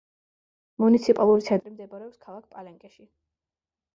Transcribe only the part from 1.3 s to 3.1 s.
ცენტრი მდებარეობს ქალაქ პალენკეში.